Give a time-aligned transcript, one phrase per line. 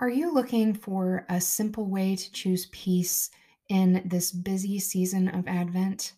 [0.00, 3.30] Are you looking for a simple way to choose peace
[3.68, 6.14] in this busy season of Advent?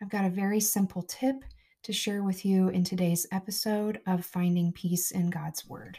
[0.00, 1.42] I've got a very simple tip
[1.82, 5.98] to share with you in today's episode of Finding Peace in God's Word.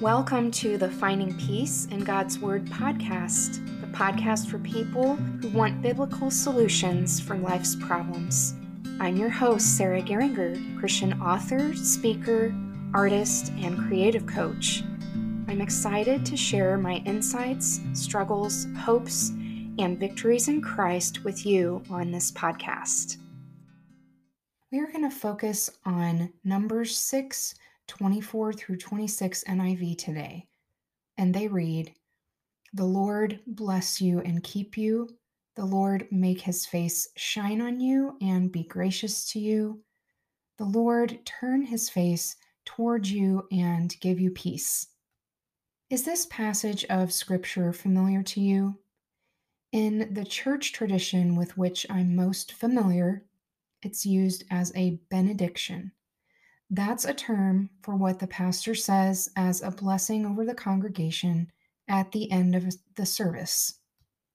[0.00, 5.82] Welcome to the Finding Peace in God's Word podcast, the podcast for people who want
[5.82, 8.54] biblical solutions for life's problems.
[8.98, 12.54] I'm your host, Sarah Geringer, Christian author, speaker,
[12.94, 14.82] artist, and creative coach.
[15.46, 19.30] I'm excited to share my insights, struggles, hopes,
[19.78, 23.18] and victories in Christ with you on this podcast.
[24.72, 27.54] We are going to focus on Numbers 6,
[27.86, 30.46] 24 through 26 NIV today.
[31.18, 31.92] And they read
[32.72, 35.08] The Lord bless you and keep you.
[35.56, 39.82] The Lord make his face shine on you and be gracious to you.
[40.56, 42.36] The Lord turn his face
[42.68, 44.88] toward you and give you peace.
[45.88, 48.78] Is this passage of Scripture familiar to you?
[49.72, 53.24] In the church tradition with which I'm most familiar,
[53.82, 55.92] it's used as a benediction.
[56.68, 61.50] That's a term for what the pastor says as a blessing over the congregation
[61.88, 62.66] at the end of
[62.96, 63.78] the service.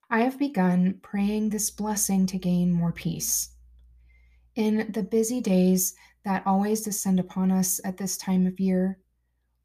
[0.10, 3.50] I have begun praying this blessing to gain more peace.
[4.56, 5.94] In the busy days
[6.26, 9.00] that always descend upon us at this time of year,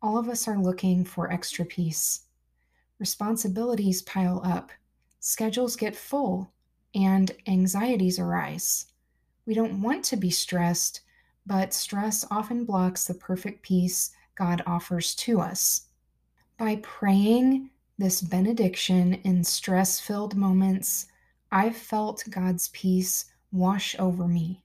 [0.03, 2.23] all of us are looking for extra peace.
[2.99, 4.71] Responsibilities pile up,
[5.21, 6.53] schedules get full,
[6.95, 8.87] and anxieties arise.
[9.47, 11.01] We don't want to be stressed,
[11.47, 15.87] but stress often blocks the perfect peace God offers to us.
[16.59, 21.07] By praying this benediction in stress filled moments,
[21.51, 24.63] I've felt God's peace wash over me.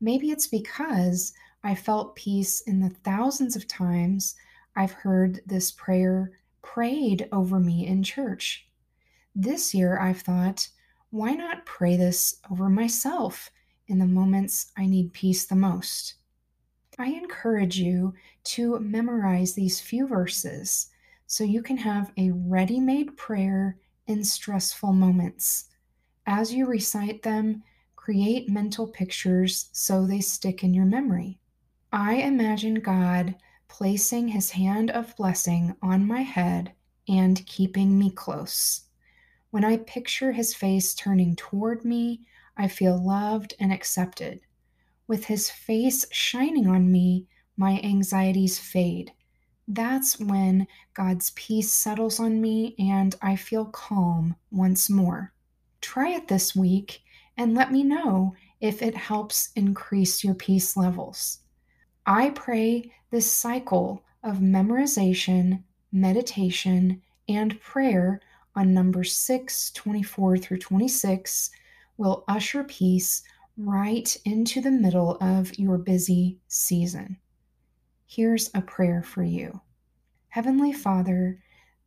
[0.00, 1.32] Maybe it's because
[1.64, 4.36] I felt peace in the thousands of times
[4.76, 6.32] I've heard this prayer
[6.62, 8.68] prayed over me in church.
[9.34, 10.68] This year, I've thought,
[11.10, 13.50] why not pray this over myself
[13.88, 16.14] in the moments I need peace the most?
[16.98, 18.14] I encourage you
[18.44, 20.90] to memorize these few verses
[21.26, 25.66] so you can have a ready made prayer in stressful moments.
[26.26, 27.62] As you recite them,
[28.08, 31.38] create mental pictures so they stick in your memory.
[31.92, 33.34] I imagine God
[33.68, 36.72] placing his hand of blessing on my head
[37.06, 38.86] and keeping me close.
[39.50, 42.22] When I picture his face turning toward me,
[42.56, 44.40] I feel loved and accepted.
[45.06, 47.26] With his face shining on me,
[47.58, 49.12] my anxieties fade.
[49.66, 55.34] That's when God's peace settles on me and I feel calm once more.
[55.82, 57.02] Try it this week
[57.38, 61.38] and let me know if it helps increase your peace levels.
[62.04, 65.62] I pray this cycle of memorization,
[65.92, 68.20] meditation, and prayer
[68.56, 71.50] on number 6, 24 through 26
[71.96, 73.22] will usher peace
[73.56, 77.16] right into the middle of your busy season.
[78.06, 79.60] Here's a prayer for you
[80.30, 81.40] Heavenly Father,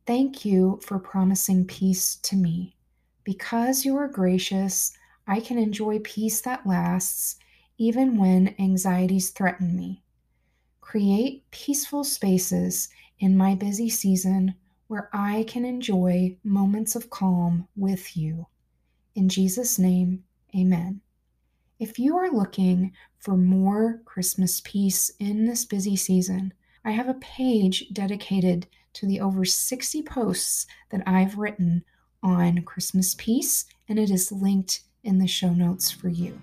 [0.06, 2.76] thank you for promising peace to me.
[3.24, 4.92] Because you are gracious,
[5.26, 7.36] I can enjoy peace that lasts
[7.78, 10.02] even when anxieties threaten me.
[10.80, 12.88] Create peaceful spaces
[13.18, 14.54] in my busy season
[14.88, 18.46] where I can enjoy moments of calm with you.
[19.14, 20.24] In Jesus' name,
[20.56, 21.00] amen.
[21.78, 26.52] If you are looking for more Christmas peace in this busy season,
[26.84, 31.84] I have a page dedicated to the over 60 posts that I've written
[32.22, 36.40] on Christmas peace, and it is linked in the show notes for you.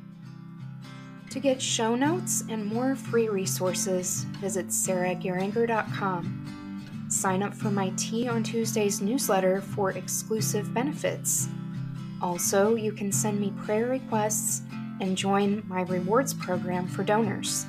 [1.32, 7.06] To get show notes and more free resources, visit sarahgeringer.com.
[7.10, 11.48] Sign up for my Tea on Tuesdays newsletter for exclusive benefits.
[12.22, 14.64] Also, you can send me prayer requests
[15.02, 17.66] and join my rewards program for donors.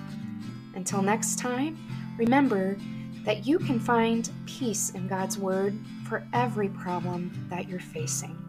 [0.74, 1.78] Until next time,
[2.18, 2.76] remember
[3.24, 5.78] that you can find peace in God's Word
[6.09, 8.40] for every problem that you're facing.